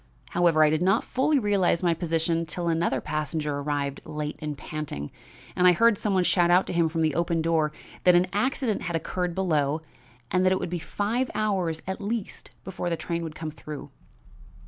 [0.31, 5.11] However, I did not fully realize my position till another passenger arrived late and panting,
[5.55, 7.71] and I heard some one shout out to him from the open door
[8.03, 9.83] that an accident had occurred below
[10.31, 13.91] and that it would be five hours at least before the train would come through.